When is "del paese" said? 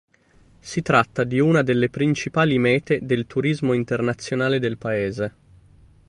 4.57-5.33